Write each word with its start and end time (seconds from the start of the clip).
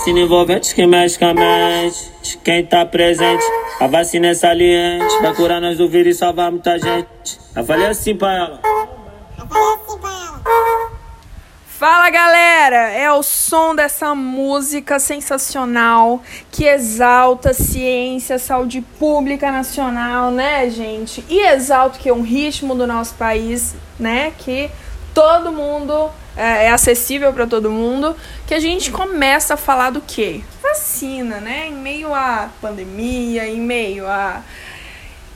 vacina 0.00 0.20
envolvente 0.20 0.74
que 0.74 0.86
mexe 0.86 1.18
com 1.18 1.26
a 1.26 1.34
mente 1.34 2.10
de 2.22 2.38
quem 2.38 2.64
tá 2.64 2.86
presente. 2.86 3.44
A 3.78 3.86
vacina 3.86 4.28
é 4.28 4.34
saliente, 4.34 5.14
vai 5.20 5.34
curar 5.34 5.60
nós 5.60 5.76
do 5.76 5.90
vírus 5.90 6.16
e 6.16 6.18
salvar 6.18 6.50
muita 6.50 6.78
gente. 6.78 7.38
Eu 7.54 7.62
falei 7.66 7.86
assim 7.86 8.16
pra 8.16 8.34
ela. 8.34 8.60
Eu 9.38 9.46
falei 9.46 9.74
assim 9.74 9.98
pra 9.98 10.10
ela. 10.10 10.90
Fala 11.66 12.08
galera, 12.08 12.90
é 12.92 13.12
o 13.12 13.22
som 13.22 13.74
dessa 13.74 14.14
música 14.14 14.98
sensacional 14.98 16.22
que 16.50 16.64
exalta 16.64 17.52
ciência, 17.52 18.38
saúde 18.38 18.80
pública 18.98 19.52
nacional, 19.52 20.30
né, 20.30 20.70
gente? 20.70 21.22
E 21.28 21.40
exalta 21.40 21.98
que 21.98 22.08
é 22.08 22.12
um 22.12 22.22
ritmo 22.22 22.74
do 22.74 22.86
nosso 22.86 23.14
país, 23.16 23.74
né, 23.98 24.32
que 24.38 24.70
todo 25.14 25.52
mundo 25.52 26.10
é, 26.36 26.66
é 26.66 26.70
acessível 26.70 27.32
para 27.32 27.46
todo 27.46 27.70
mundo, 27.70 28.16
que 28.46 28.54
a 28.54 28.60
gente 28.60 28.90
começa 28.90 29.54
a 29.54 29.56
falar 29.56 29.90
do 29.90 30.00
quê? 30.00 30.42
Vacina, 30.62 31.40
né? 31.40 31.68
Em 31.68 31.74
meio 31.74 32.14
à 32.14 32.48
pandemia, 32.60 33.46
em 33.46 33.60
meio 33.60 34.06
a 34.06 34.42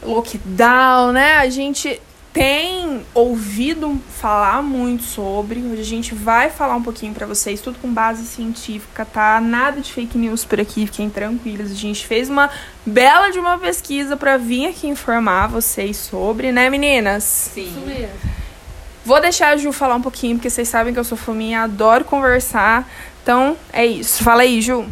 lockdown, 0.03 1.13
né? 1.13 1.37
A 1.37 1.49
gente 1.49 2.01
tem 2.33 3.03
ouvido 3.15 4.01
falar 4.21 4.61
muito 4.61 5.05
sobre. 5.05 5.61
Hoje 5.61 5.81
a 5.81 5.85
gente 5.85 6.15
vai 6.15 6.51
falar 6.51 6.75
um 6.75 6.83
pouquinho 6.83 7.15
para 7.15 7.27
vocês, 7.27 7.61
tudo 7.61 7.79
com 7.79 7.93
base 7.93 8.27
científica, 8.27 9.05
tá? 9.05 9.41
Nada 9.41 9.81
de 9.81 9.93
fake 9.93 10.19
news 10.19 10.45
por 10.45 10.61
aqui, 10.61 10.85
fiquem 10.87 11.09
tranquilos. 11.09 11.71
A 11.71 11.75
gente 11.77 12.05
fez 12.05 12.29
uma 12.29 12.51
bela 12.85 13.31
de 13.31 13.39
uma 13.39 13.57
pesquisa 13.57 14.17
para 14.17 14.37
vir 14.37 14.67
aqui 14.67 14.89
informar 14.89 15.47
vocês 15.47 15.97
sobre, 15.97 16.51
né, 16.51 16.69
meninas? 16.69 17.23
Sim. 17.23 17.69
Isso 17.69 17.81
mesmo. 17.81 18.44
Vou 19.05 19.21
deixar 19.21 19.49
a 19.49 19.57
Ju 19.59 19.71
falar 19.71 19.97
um 19.97 20.01
pouquinho, 20.01 20.37
porque 20.37 20.49
vocês 20.49 20.67
sabem 20.67 20.95
que 20.95 20.99
eu 20.99 21.05
sou 21.05 21.19
fominha, 21.19 21.65
adoro 21.65 22.07
conversar. 22.07 22.89
Então, 23.23 23.55
é 23.71 23.85
isso. 23.85 24.25
Fala 24.25 24.43
aí, 24.43 24.63
Ju. 24.63 24.87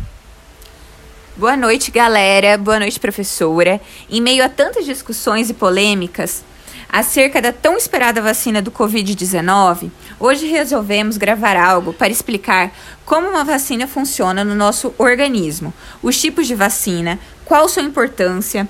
Boa 1.34 1.56
noite, 1.56 1.90
galera. 1.90 2.58
Boa 2.58 2.78
noite, 2.78 3.00
professora. 3.00 3.80
Em 4.10 4.20
meio 4.20 4.44
a 4.44 4.50
tantas 4.50 4.84
discussões 4.84 5.48
e 5.48 5.54
polêmicas 5.54 6.44
acerca 6.90 7.40
da 7.40 7.52
tão 7.52 7.74
esperada 7.74 8.20
vacina 8.20 8.60
do 8.60 8.70
Covid-19, 8.70 9.90
hoje 10.20 10.46
resolvemos 10.46 11.16
gravar 11.16 11.56
algo 11.56 11.94
para 11.94 12.12
explicar 12.12 12.70
como 13.06 13.28
uma 13.28 13.44
vacina 13.44 13.86
funciona 13.86 14.44
no 14.44 14.54
nosso 14.54 14.94
organismo, 14.98 15.72
os 16.02 16.20
tipos 16.20 16.46
de 16.46 16.54
vacina, 16.54 17.18
qual 17.46 17.66
sua 17.66 17.82
importância 17.82 18.68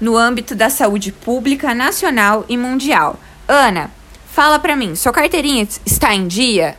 no 0.00 0.16
âmbito 0.16 0.54
da 0.54 0.70
saúde 0.70 1.10
pública 1.10 1.74
nacional 1.74 2.44
e 2.48 2.56
mundial. 2.56 3.18
Ana, 3.48 3.90
fala 4.34 4.58
pra 4.58 4.74
mim, 4.74 4.96
sua 4.96 5.12
carteirinha 5.12 5.66
está 5.86 6.12
em 6.12 6.26
dia? 6.26 6.76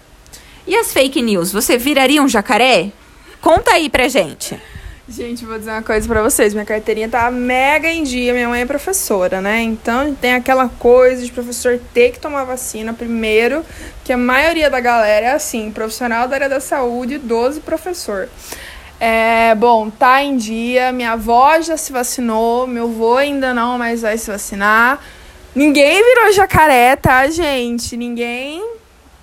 E 0.67 0.75
as 0.75 0.91
fake 0.91 1.21
news, 1.21 1.53
você 1.53 1.77
viraria 1.77 2.21
um 2.21 2.27
jacaré? 2.27 2.91
Conta 3.39 3.71
aí 3.71 3.89
pra 3.89 4.09
gente. 4.09 4.59
Gente, 5.07 5.45
vou 5.45 5.57
dizer 5.57 5.71
uma 5.71 5.81
coisa 5.81 6.05
pra 6.05 6.21
vocês. 6.21 6.53
Minha 6.53 6.65
carteirinha 6.65 7.07
tá 7.07 7.31
mega 7.31 7.87
em 7.87 8.03
dia. 8.03 8.33
Minha 8.33 8.49
mãe 8.49 8.61
é 8.61 8.65
professora, 8.65 9.39
né? 9.39 9.61
Então 9.61 10.13
tem 10.15 10.33
aquela 10.33 10.67
coisa 10.67 11.23
de 11.23 11.31
professor 11.31 11.79
ter 11.93 12.11
que 12.11 12.19
tomar 12.19 12.43
vacina 12.43 12.91
primeiro, 12.91 13.63
que 14.03 14.11
a 14.11 14.17
maioria 14.17 14.69
da 14.69 14.81
galera 14.81 15.27
é 15.27 15.31
assim, 15.31 15.71
profissional 15.71 16.27
da 16.27 16.35
área 16.35 16.49
da 16.49 16.59
saúde, 16.59 17.17
12 17.19 17.61
professor. 17.61 18.27
É, 18.99 19.55
bom, 19.55 19.89
tá 19.89 20.21
em 20.21 20.35
dia. 20.35 20.91
Minha 20.91 21.13
avó 21.13 21.61
já 21.61 21.77
se 21.77 21.93
vacinou, 21.93 22.67
meu 22.67 22.85
avô 22.85 23.15
ainda 23.15 23.53
não, 23.53 23.77
mas 23.77 24.01
vai 24.01 24.17
se 24.17 24.29
vacinar. 24.29 24.99
Ninguém 25.55 26.03
virou 26.03 26.33
jacaré, 26.33 26.95
tá, 26.97 27.27
gente? 27.29 27.95
Ninguém 27.95 28.61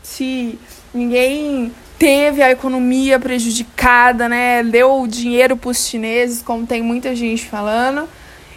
se. 0.03 0.59
Ninguém 0.95 1.73
teve 1.99 2.43
a 2.43 2.51
economia 2.51 3.21
prejudicada, 3.21 4.29
né? 4.29 4.63
Deu 4.63 5.07
dinheiro 5.07 5.57
para 5.57 5.71
os 5.71 5.87
chineses, 5.87 6.43
como 6.43 6.67
tem 6.67 6.83
muita 6.83 7.15
gente 7.15 7.47
falando. 7.47 8.09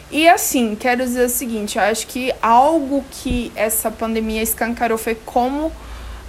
E 0.09 0.27
assim, 0.29 0.75
quero 0.79 1.03
dizer 1.03 1.25
o 1.25 1.29
seguinte, 1.29 1.77
eu 1.77 1.83
acho 1.83 2.07
que 2.07 2.33
algo 2.41 3.03
que 3.11 3.51
essa 3.55 3.91
pandemia 3.91 4.41
escancarou 4.41 4.97
foi 4.97 5.15
como 5.15 5.71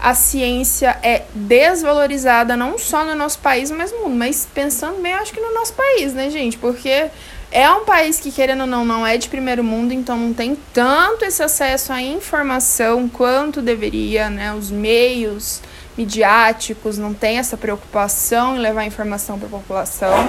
a 0.01 0.15
ciência 0.15 0.99
é 1.03 1.23
desvalorizada 1.35 2.57
não 2.57 2.79
só 2.79 3.05
no 3.05 3.15
nosso 3.15 3.39
país, 3.39 3.71
mas 3.71 3.93
no 3.93 4.01
mundo, 4.01 4.17
mas 4.17 4.47
pensando 4.53 5.01
bem, 5.01 5.15
acho 5.15 5.33
que 5.33 5.41
no 5.41 5.55
nosso 5.55 5.73
país, 5.73 6.13
né, 6.13 6.31
gente? 6.31 6.59
Porque 6.59 7.07
é 7.51 7.71
um 7.71 7.85
país 7.85 8.19
que, 8.19 8.33
querendo 8.33 8.63
ou 8.63 8.67
não, 8.67 8.85
não 8.85 9.07
é 9.07 9.17
de 9.17 9.29
primeiro 9.29 9.63
mundo, 9.63 9.93
então 9.93 10.17
não 10.17 10.35
tem 10.35 10.57
tanto 10.73 11.25
esse 11.25 11.43
acesso 11.43 11.93
à 11.93 12.03
informação 12.03 13.09
quanto 13.09 13.63
deveria, 13.63 14.29
né? 14.29 14.53
Os 14.53 14.71
meios 14.71 15.63
midiáticos 15.97 16.99
não 16.99 17.15
tem 17.15 17.39
essa 17.39 17.57
preocupação 17.57 18.57
em 18.57 18.59
levar 18.59 18.85
informação 18.85 19.39
para 19.39 19.47
a 19.49 19.51
população. 19.51 20.29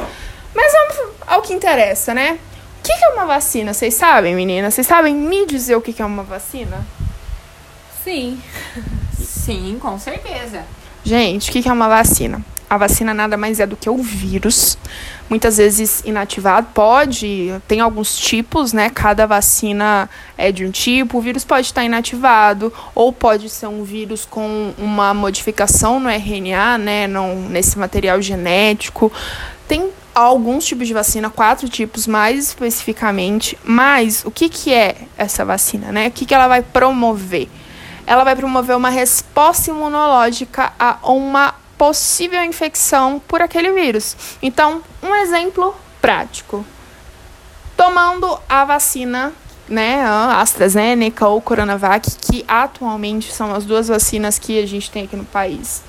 Mas 0.56 0.72
vamos 0.72 1.16
ao 1.26 1.42
que 1.42 1.54
interessa, 1.54 2.14
né? 2.14 2.40
O 2.80 2.84
que 2.84 2.92
é 2.92 3.10
uma 3.10 3.26
vacina? 3.26 3.74
Vocês 3.74 3.94
sabem, 3.94 4.34
meninas? 4.34 4.74
Vocês 4.74 4.88
sabem 4.88 5.14
me 5.14 5.46
dizer 5.46 5.76
o 5.76 5.82
que 5.82 6.02
é 6.02 6.06
uma 6.06 6.24
vacina? 6.24 6.86
Sim. 8.04 8.42
Sim, 9.20 9.78
com 9.82 10.00
certeza. 10.00 10.64
Gente, 11.04 11.50
o 11.50 11.54
que 11.54 11.68
é 11.68 11.72
uma 11.72 11.88
vacina? 11.88 12.42
A 12.70 12.76
vacina 12.76 13.14
nada 13.14 13.38
mais 13.38 13.62
é 13.62 13.66
do 13.66 13.78
que 13.78 13.90
o 13.90 13.98
vírus, 13.98 14.78
muitas 15.30 15.56
vezes 15.56 16.04
inativado. 16.04 16.68
Pode, 16.74 17.54
tem 17.66 17.80
alguns 17.80 18.18
tipos, 18.18 18.74
né? 18.74 18.90
Cada 18.90 19.26
vacina 19.26 20.10
é 20.38 20.52
de 20.52 20.66
um 20.66 20.72
tipo. 20.72 21.18
O 21.18 21.22
vírus 21.22 21.46
pode 21.46 21.68
estar 21.68 21.86
inativado, 21.86 22.74
ou 22.94 23.14
pode 23.14 23.50
ser 23.50 23.68
um 23.68 23.84
vírus 23.84 24.26
com 24.26 24.74
uma 24.78 25.14
modificação 25.14 25.98
no 25.98 26.10
RNA, 26.10 26.78
né? 26.78 27.08
No, 27.08 27.36
nesse 27.50 27.80
material 27.80 28.22
genético. 28.22 29.14
Tem 29.66 29.90
alguns 30.14 30.66
tipos 30.66 30.88
de 30.88 30.94
vacina, 30.94 31.30
quatro 31.30 31.70
tipos 31.70 32.06
mais 32.06 32.48
especificamente. 32.48 33.58
Mas 33.64 34.26
o 34.26 34.32
que, 34.32 34.50
que 34.50 34.74
é 34.74 34.98
essa 35.18 35.46
vacina, 35.46 35.90
né? 35.90 36.08
O 36.08 36.12
que, 36.12 36.26
que 36.26 36.36
ela 36.36 36.50
vai 36.50 36.62
promover? 36.62 37.48
Ela 38.06 38.26
vai 38.26 38.36
promover 38.36 38.76
uma 38.76 38.90
resposta 38.90 39.70
imunológica 39.70 40.74
a 40.78 40.98
uma 41.04 41.54
possível 41.78 42.44
infecção 42.44 43.22
por 43.28 43.42
aquele 43.42 43.72
vírus. 43.72 44.16
Então, 44.42 44.82
um 45.02 45.14
exemplo 45.16 45.76
prático. 46.02 46.66
Tomando 47.76 48.40
a 48.50 48.66
vacina, 48.66 49.32
né, 49.68 50.02
a 50.02 50.42
AstraZeneca 50.42 51.28
ou 51.28 51.42
Coronavac, 51.42 52.10
que 52.22 52.44
atualmente 52.48 53.32
são 53.32 53.54
as 53.54 53.66
duas 53.66 53.88
vacinas 53.88 54.40
que 54.40 54.62
a 54.62 54.66
gente 54.66 54.90
tem 54.90 55.04
aqui 55.06 55.16
no 55.16 55.26
país. 55.26 55.84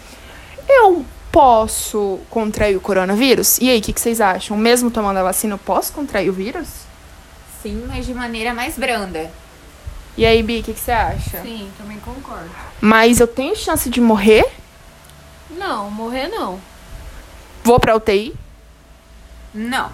Eu 0.69 1.05
posso 1.33 2.19
contrair 2.29 2.77
o 2.77 2.81
coronavírus? 2.81 3.59
E 3.59 3.71
aí, 3.71 3.79
o 3.79 3.83
que, 3.83 3.93
que 3.93 4.01
vocês 4.01 4.21
acham? 4.21 4.57
Mesmo 4.57 4.91
tomando 4.91 5.19
a 5.19 5.23
vacina, 5.23 5.55
eu 5.55 5.59
posso 5.59 5.93
contrair 5.93 6.29
o 6.29 6.33
vírus? 6.33 6.69
Sim, 7.63 7.85
mas 7.87 8.07
de 8.07 8.15
maneira 8.15 8.53
mais 8.53 8.77
branda. 8.77 9.31
E 10.17 10.27
aí, 10.27 10.43
Bi, 10.43 10.61
o 10.61 10.63
que, 10.63 10.75
que 10.75 10.81
você 10.81 10.91
acha? 10.91 11.43
Sim, 11.43 11.71
também 11.79 11.99
concordo. 12.01 12.51
Mas 12.81 13.21
eu 13.21 13.27
tenho 13.27 13.55
chance 13.55 13.89
de 13.89 14.01
morrer? 14.01 14.45
Não, 15.51 15.91
morrer 15.91 16.29
não. 16.29 16.61
Vou 17.65 17.81
pra 17.81 17.97
UTI? 17.97 18.35
Não. 19.55 19.91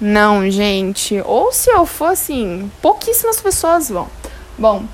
Não, 0.00 0.48
gente. 0.48 1.20
Ou 1.24 1.52
se 1.52 1.70
eu 1.70 1.84
for 1.84 2.12
assim, 2.12 2.70
pouquíssimas 2.80 3.40
pessoas 3.40 3.88
vão. 3.88 4.08
Bom, 4.56 4.84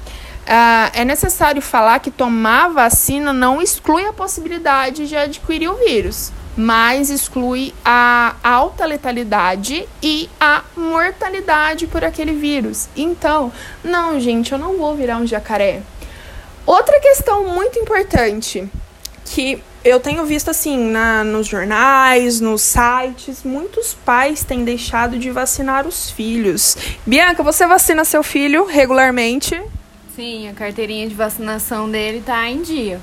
ah, 0.46 0.90
é 0.94 1.04
necessário 1.04 1.62
falar 1.62 2.00
que 2.00 2.10
tomar 2.10 2.68
vacina 2.68 3.32
não 3.32 3.60
exclui 3.60 4.06
a 4.06 4.12
possibilidade 4.12 5.08
de 5.08 5.16
adquirir 5.16 5.68
o 5.68 5.76
vírus, 5.76 6.32
mas 6.56 7.10
exclui 7.10 7.74
a 7.84 8.36
alta 8.42 8.84
letalidade 8.84 9.88
e 10.02 10.28
a 10.38 10.62
mortalidade 10.76 11.86
por 11.86 12.04
aquele 12.04 12.32
vírus. 12.32 12.88
Então, 12.96 13.52
não, 13.82 14.20
gente, 14.20 14.52
eu 14.52 14.58
não 14.58 14.76
vou 14.76 14.94
virar 14.94 15.16
um 15.16 15.26
jacaré. 15.26 15.82
Outra 16.66 16.98
questão 17.00 17.44
muito 17.44 17.78
importante 17.78 18.70
que 19.24 19.62
eu 19.84 20.00
tenho 20.00 20.24
visto 20.24 20.50
assim 20.50 20.78
na, 20.90 21.22
nos 21.22 21.46
jornais, 21.46 22.40
nos 22.40 22.62
sites, 22.62 23.44
muitos 23.44 23.92
pais 23.92 24.42
têm 24.42 24.64
deixado 24.64 25.18
de 25.18 25.30
vacinar 25.30 25.86
os 25.86 26.10
filhos. 26.10 26.76
Bianca, 27.06 27.42
você 27.42 27.66
vacina 27.66 28.04
seu 28.04 28.22
filho 28.22 28.64
regularmente? 28.64 29.60
Sim, 30.16 30.48
a 30.48 30.54
carteirinha 30.54 31.06
de 31.06 31.14
vacinação 31.14 31.90
dele 31.90 32.22
tá 32.24 32.48
em 32.48 32.62
dia. 32.62 32.98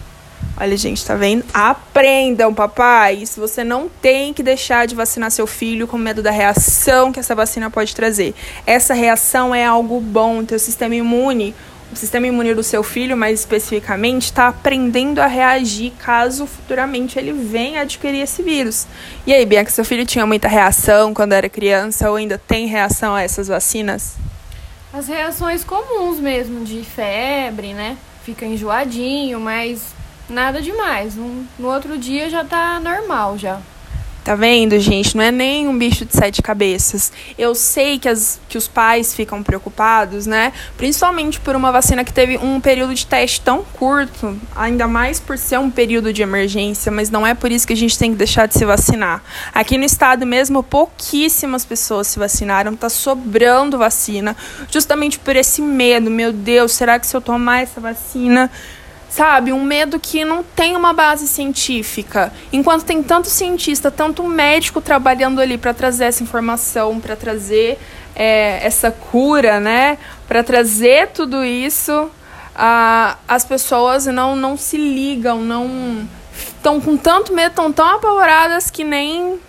Olha, 0.59 0.75
gente, 0.75 1.05
tá 1.05 1.15
vendo? 1.15 1.43
Aprendam, 1.53 2.53
papai. 2.53 3.25
Se 3.25 3.39
você 3.39 3.63
não 3.63 3.87
tem 3.87 4.33
que 4.33 4.43
deixar 4.43 4.85
de 4.85 4.95
vacinar 4.95 5.31
seu 5.31 5.47
filho 5.47 5.87
com 5.87 5.97
medo 5.97 6.21
da 6.21 6.31
reação 6.31 7.11
que 7.11 7.19
essa 7.19 7.35
vacina 7.35 7.69
pode 7.69 7.95
trazer. 7.95 8.33
Essa 8.65 8.93
reação 8.93 9.53
é 9.53 9.65
algo 9.65 9.99
bom, 9.99 10.43
teu 10.43 10.59
sistema 10.59 10.95
imune 10.95 11.55
o 11.91 11.95
sistema 11.95 12.25
imune 12.27 12.53
do 12.53 12.63
seu 12.63 12.83
filho, 12.83 13.17
mais 13.17 13.39
especificamente, 13.39 14.25
está 14.25 14.47
aprendendo 14.47 15.19
a 15.19 15.27
reagir 15.27 15.91
caso 15.99 16.47
futuramente 16.47 17.19
ele 17.19 17.33
venha 17.33 17.81
adquirir 17.81 18.21
esse 18.21 18.41
vírus. 18.41 18.87
E 19.27 19.33
aí, 19.33 19.45
Bianca, 19.45 19.69
seu 19.69 19.83
filho 19.83 20.05
tinha 20.05 20.25
muita 20.25 20.47
reação 20.47 21.13
quando 21.13 21.33
era 21.33 21.49
criança 21.49 22.09
ou 22.09 22.15
ainda 22.15 22.37
tem 22.37 22.67
reação 22.67 23.13
a 23.13 23.21
essas 23.21 23.47
vacinas? 23.47 24.15
As 24.93 25.07
reações 25.07 25.63
comuns 25.63 26.19
mesmo, 26.19 26.63
de 26.63 26.83
febre, 26.83 27.73
né? 27.73 27.97
Fica 28.23 28.45
enjoadinho, 28.45 29.39
mas 29.39 29.93
nada 30.29 30.61
demais. 30.61 31.15
No, 31.15 31.45
no 31.59 31.67
outro 31.67 31.97
dia 31.97 32.29
já 32.29 32.43
tá 32.43 32.79
normal 32.79 33.37
já. 33.37 33.59
Tá 34.23 34.35
vendo, 34.35 34.79
gente? 34.79 35.17
Não 35.17 35.23
é 35.23 35.31
nem 35.31 35.67
um 35.67 35.75
bicho 35.75 36.05
de 36.05 36.15
sete 36.15 36.43
cabeças. 36.43 37.11
Eu 37.39 37.55
sei 37.55 37.97
que, 37.97 38.07
as, 38.07 38.39
que 38.47 38.55
os 38.55 38.67
pais 38.67 39.15
ficam 39.15 39.41
preocupados, 39.41 40.27
né? 40.27 40.53
Principalmente 40.77 41.39
por 41.39 41.55
uma 41.55 41.71
vacina 41.71 42.03
que 42.03 42.13
teve 42.13 42.37
um 42.37 42.61
período 42.61 42.93
de 42.93 43.03
teste 43.03 43.41
tão 43.41 43.63
curto, 43.63 44.39
ainda 44.55 44.87
mais 44.87 45.19
por 45.19 45.39
ser 45.39 45.57
um 45.57 45.71
período 45.71 46.13
de 46.13 46.21
emergência, 46.21 46.91
mas 46.91 47.09
não 47.09 47.25
é 47.25 47.33
por 47.33 47.51
isso 47.51 47.65
que 47.65 47.73
a 47.73 47.77
gente 47.77 47.97
tem 47.97 48.11
que 48.11 48.17
deixar 48.17 48.47
de 48.47 48.53
se 48.53 48.63
vacinar. 48.63 49.23
Aqui 49.51 49.75
no 49.75 49.85
estado 49.85 50.23
mesmo, 50.23 50.61
pouquíssimas 50.61 51.65
pessoas 51.65 52.05
se 52.05 52.19
vacinaram, 52.19 52.75
tá 52.75 52.89
sobrando 52.89 53.79
vacina, 53.79 54.37
justamente 54.69 55.17
por 55.17 55.35
esse 55.35 55.63
medo. 55.63 56.11
Meu 56.11 56.31
Deus, 56.31 56.73
será 56.73 56.99
que 56.99 57.07
se 57.07 57.17
eu 57.17 57.21
tomar 57.21 57.63
essa 57.63 57.81
vacina 57.81 58.51
sabe? 59.11 59.51
Um 59.51 59.63
medo 59.63 59.99
que 59.99 60.23
não 60.23 60.41
tem 60.41 60.75
uma 60.75 60.93
base 60.93 61.27
científica. 61.27 62.31
Enquanto 62.51 62.85
tem 62.85 63.03
tanto 63.03 63.27
cientista, 63.27 63.91
tanto 63.91 64.23
médico 64.23 64.79
trabalhando 64.79 65.41
ali 65.41 65.57
para 65.57 65.73
trazer 65.73 66.05
essa 66.05 66.23
informação, 66.23 66.99
para 66.99 67.15
trazer 67.15 67.77
é, 68.15 68.65
essa 68.65 68.89
cura, 68.89 69.59
né? 69.59 69.97
Para 70.27 70.43
trazer 70.43 71.09
tudo 71.09 71.43
isso, 71.43 72.09
as 73.27 73.43
pessoas 73.43 74.05
não, 74.05 74.35
não 74.35 74.55
se 74.55 74.77
ligam, 74.77 75.41
não 75.41 76.07
estão 76.33 76.79
com 76.79 76.95
tanto 76.95 77.33
medo, 77.33 77.49
estão 77.49 77.71
tão 77.71 77.87
apavoradas 77.87 78.71
que 78.71 78.85
nem, 78.85 79.39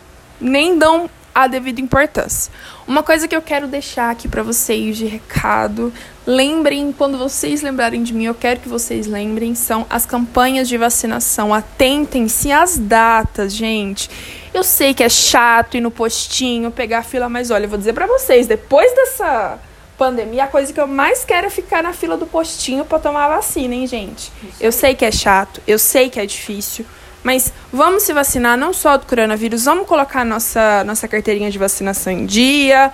nem 0.41 0.77
dão 0.77 1.09
a 1.35 1.47
devida 1.47 1.81
importância. 1.81 2.53
Uma 2.87 3.03
coisa 3.03 3.27
que 3.27 3.35
eu 3.35 3.43
quero 3.43 3.67
deixar 3.67 4.11
aqui 4.11 4.29
para 4.29 4.43
vocês 4.43 4.97
de 4.97 5.07
recado, 5.07 5.93
lembrem 6.27 6.93
quando 6.93 7.17
vocês 7.19 7.63
lembrarem 7.63 8.03
de 8.03 8.13
mim, 8.13 8.25
eu 8.25 8.35
quero 8.35 8.61
que 8.61 8.69
vocês 8.69 9.07
lembrem 9.07 9.55
são 9.55 9.87
as 9.89 10.05
campanhas 10.05 10.69
de 10.69 10.77
vacinação. 10.77 11.53
Atentem-se 11.53 12.53
às 12.53 12.77
datas, 12.77 13.55
gente. 13.55 14.11
Eu 14.53 14.63
sei 14.63 14.93
que 14.93 15.03
é 15.03 15.09
chato 15.09 15.77
ir 15.77 15.81
no 15.81 15.91
postinho, 15.91 16.71
pegar 16.71 16.99
a 16.99 17.03
fila, 17.03 17.29
mas 17.29 17.51
olha, 17.51 17.65
eu 17.65 17.69
vou 17.69 17.79
dizer 17.79 17.93
para 17.93 18.07
vocês, 18.07 18.47
depois 18.47 18.95
dessa 18.95 19.59
pandemia, 19.97 20.45
a 20.45 20.49
coisa 20.49 20.73
que 20.73 20.81
eu 20.81 20.87
mais 20.87 21.25
quero 21.25 21.47
é 21.47 21.51
ficar 21.51 21.83
na 21.83 21.93
fila 21.93 22.17
do 22.17 22.27
postinho 22.27 22.85
para 22.85 22.99
tomar 22.99 23.27
a 23.27 23.37
vacina, 23.37 23.75
hein, 23.75 23.87
gente? 23.87 24.33
Eu 24.61 24.73
sei 24.73 24.95
que 24.95 25.05
é 25.05 25.13
chato, 25.13 25.63
eu 25.67 25.79
sei 25.79 26.11
que 26.11 26.19
é 26.19 26.27
difícil, 26.27 26.85
mas 27.23 27.53
vamos 27.73 28.03
se 28.03 28.13
vacinar 28.13 28.57
não 28.57 28.73
só 28.73 28.97
do 28.97 29.07
coronavírus, 29.07 29.65
vamos 29.65 29.87
colocar 29.87 30.25
nossa, 30.25 30.83
nossa 30.85 31.07
carteirinha 31.07 31.51
de 31.51 31.59
vacinação 31.59 32.13
em 32.13 32.27
dia. 32.27 32.93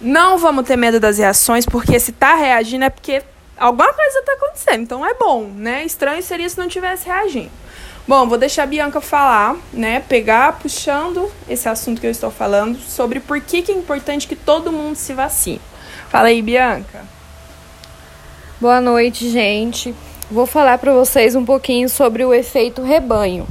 Não 0.00 0.36
vamos 0.38 0.66
ter 0.66 0.76
medo 0.76 1.00
das 1.00 1.18
reações, 1.18 1.64
porque 1.64 1.98
se 1.98 2.12
tá 2.12 2.34
reagindo 2.34 2.84
é 2.84 2.90
porque 2.90 3.22
alguma 3.56 3.92
coisa 3.92 4.22
tá 4.22 4.32
acontecendo. 4.32 4.82
Então 4.82 5.06
é 5.06 5.14
bom, 5.14 5.44
né? 5.44 5.84
Estranho 5.84 6.22
seria 6.22 6.48
se 6.48 6.58
não 6.58 6.68
tivesse 6.68 7.06
reagindo. 7.06 7.50
Bom, 8.06 8.28
vou 8.28 8.36
deixar 8.36 8.64
a 8.64 8.66
Bianca 8.66 9.00
falar, 9.00 9.56
né? 9.72 10.00
Pegar, 10.00 10.58
puxando 10.58 11.32
esse 11.48 11.66
assunto 11.68 12.02
que 12.02 12.06
eu 12.06 12.10
estou 12.10 12.30
falando, 12.30 12.78
sobre 12.78 13.18
por 13.18 13.40
que, 13.40 13.62
que 13.62 13.72
é 13.72 13.74
importante 13.74 14.28
que 14.28 14.36
todo 14.36 14.70
mundo 14.70 14.94
se 14.94 15.14
vacine. 15.14 15.60
Fala 16.10 16.28
aí, 16.28 16.42
Bianca. 16.42 17.02
Boa 18.60 18.80
noite, 18.80 19.30
gente. 19.30 19.94
Vou 20.30 20.46
falar 20.46 20.78
para 20.78 20.92
vocês 20.92 21.36
um 21.36 21.44
pouquinho 21.44 21.86
sobre 21.86 22.24
o 22.24 22.32
efeito 22.32 22.80
rebanho, 22.80 23.46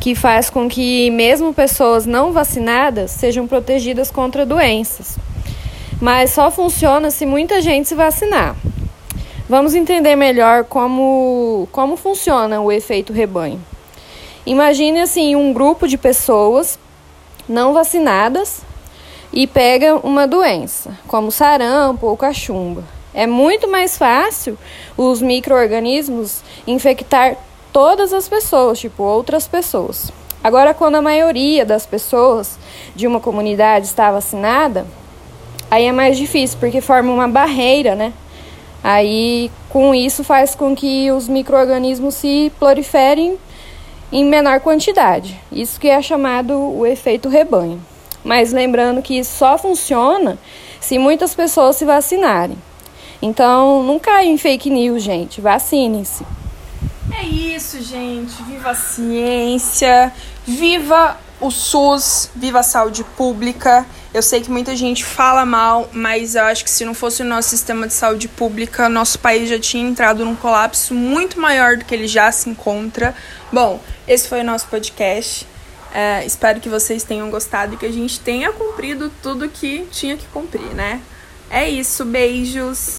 que 0.00 0.16
faz 0.16 0.50
com 0.50 0.68
que 0.68 1.08
mesmo 1.12 1.54
pessoas 1.54 2.04
não 2.04 2.32
vacinadas 2.32 3.12
sejam 3.12 3.46
protegidas 3.46 4.10
contra 4.10 4.44
doenças. 4.44 5.16
Mas 6.00 6.32
só 6.32 6.50
funciona 6.50 7.12
se 7.12 7.24
muita 7.24 7.62
gente 7.62 7.88
se 7.88 7.94
vacinar. 7.94 8.56
Vamos 9.48 9.76
entender 9.76 10.16
melhor 10.16 10.64
como, 10.64 11.68
como 11.70 11.96
funciona 11.96 12.60
o 12.60 12.72
efeito 12.72 13.12
rebanho. 13.12 13.60
Imagine 14.44 15.02
assim 15.02 15.36
um 15.36 15.52
grupo 15.52 15.86
de 15.86 15.96
pessoas 15.96 16.80
não 17.48 17.72
vacinadas 17.72 18.62
e 19.32 19.46
pega 19.46 19.94
uma 19.96 20.26
doença, 20.26 20.98
como 21.06 21.30
sarampo 21.30 22.08
ou 22.08 22.16
cachumba. 22.16 22.82
É 23.14 23.26
muito 23.26 23.68
mais 23.68 23.98
fácil 23.98 24.58
os 24.96 25.20
micro-organismos 25.20 26.42
infectar 26.66 27.36
todas 27.72 28.12
as 28.12 28.28
pessoas, 28.28 28.78
tipo 28.78 29.02
outras 29.02 29.46
pessoas. 29.46 30.10
Agora, 30.42 30.74
quando 30.74 30.96
a 30.96 31.02
maioria 31.02 31.64
das 31.64 31.86
pessoas 31.86 32.58
de 32.96 33.06
uma 33.06 33.20
comunidade 33.20 33.86
está 33.86 34.10
vacinada, 34.10 34.86
aí 35.70 35.84
é 35.84 35.92
mais 35.92 36.16
difícil, 36.16 36.58
porque 36.58 36.80
forma 36.80 37.12
uma 37.12 37.28
barreira, 37.28 37.94
né? 37.94 38.12
Aí, 38.82 39.50
com 39.68 39.94
isso, 39.94 40.24
faz 40.24 40.54
com 40.54 40.74
que 40.74 41.10
os 41.12 41.28
micro-organismos 41.28 42.14
se 42.14 42.50
proliferem 42.58 43.38
em 44.10 44.24
menor 44.24 44.60
quantidade. 44.60 45.38
Isso 45.52 45.78
que 45.78 45.88
é 45.88 46.02
chamado 46.02 46.58
o 46.58 46.84
efeito 46.84 47.28
rebanho. 47.28 47.80
Mas 48.24 48.52
lembrando 48.52 49.02
que 49.02 49.18
isso 49.18 49.36
só 49.38 49.56
funciona 49.56 50.38
se 50.80 50.98
muitas 50.98 51.34
pessoas 51.34 51.76
se 51.76 51.84
vacinarem. 51.84 52.58
Então, 53.22 53.84
não 53.84 54.00
caia 54.00 54.26
em 54.26 54.36
fake 54.36 54.68
news, 54.68 55.00
gente. 55.00 55.40
Vacinem-se. 55.40 56.26
É 57.16 57.24
isso, 57.24 57.80
gente. 57.80 58.42
Viva 58.42 58.70
a 58.70 58.74
ciência, 58.74 60.12
viva 60.44 61.16
o 61.40 61.50
SUS, 61.50 62.30
viva 62.34 62.58
a 62.58 62.62
saúde 62.64 63.04
pública. 63.16 63.86
Eu 64.12 64.22
sei 64.22 64.40
que 64.40 64.50
muita 64.50 64.74
gente 64.74 65.04
fala 65.04 65.46
mal, 65.46 65.88
mas 65.92 66.34
eu 66.34 66.44
acho 66.44 66.64
que 66.64 66.70
se 66.70 66.84
não 66.84 66.94
fosse 66.94 67.22
o 67.22 67.24
nosso 67.24 67.48
sistema 67.48 67.86
de 67.86 67.92
saúde 67.94 68.28
pública, 68.28 68.88
nosso 68.88 69.18
país 69.18 69.48
já 69.48 69.58
tinha 69.58 69.88
entrado 69.88 70.24
num 70.24 70.36
colapso 70.36 70.92
muito 70.92 71.40
maior 71.40 71.76
do 71.76 71.84
que 71.84 71.94
ele 71.94 72.06
já 72.06 72.30
se 72.32 72.50
encontra. 72.50 73.14
Bom, 73.52 73.80
esse 74.06 74.28
foi 74.28 74.40
o 74.40 74.44
nosso 74.44 74.66
podcast. 74.66 75.46
É, 75.94 76.24
espero 76.24 76.60
que 76.60 76.68
vocês 76.68 77.04
tenham 77.04 77.30
gostado 77.30 77.74
e 77.74 77.76
que 77.76 77.86
a 77.86 77.92
gente 77.92 78.18
tenha 78.18 78.52
cumprido 78.52 79.12
tudo 79.22 79.48
que 79.48 79.86
tinha 79.90 80.16
que 80.16 80.26
cumprir, 80.26 80.74
né? 80.74 81.00
É 81.50 81.68
isso, 81.68 82.04
beijos! 82.04 82.90